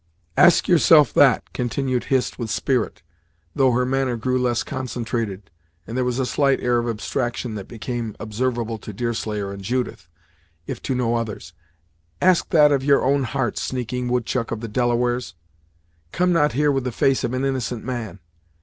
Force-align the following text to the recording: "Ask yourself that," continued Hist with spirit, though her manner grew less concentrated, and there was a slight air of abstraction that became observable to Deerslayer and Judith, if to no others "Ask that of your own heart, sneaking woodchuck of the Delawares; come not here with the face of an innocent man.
"Ask 0.35 0.67
yourself 0.67 1.13
that," 1.13 1.53
continued 1.53 2.05
Hist 2.05 2.39
with 2.39 2.49
spirit, 2.49 3.03
though 3.55 3.71
her 3.73 3.85
manner 3.85 4.17
grew 4.17 4.39
less 4.41 4.63
concentrated, 4.63 5.51
and 5.85 5.95
there 5.95 6.03
was 6.03 6.17
a 6.17 6.25
slight 6.25 6.59
air 6.59 6.79
of 6.79 6.89
abstraction 6.89 7.53
that 7.53 7.67
became 7.67 8.15
observable 8.19 8.79
to 8.79 8.93
Deerslayer 8.93 9.51
and 9.51 9.61
Judith, 9.63 10.07
if 10.65 10.81
to 10.81 10.95
no 10.95 11.17
others 11.17 11.53
"Ask 12.19 12.49
that 12.49 12.71
of 12.71 12.83
your 12.83 13.03
own 13.05 13.25
heart, 13.25 13.59
sneaking 13.59 14.07
woodchuck 14.07 14.49
of 14.49 14.61
the 14.61 14.67
Delawares; 14.67 15.35
come 16.11 16.33
not 16.33 16.53
here 16.53 16.71
with 16.71 16.85
the 16.85 16.91
face 16.91 17.23
of 17.23 17.35
an 17.35 17.45
innocent 17.45 17.83
man. 17.85 18.17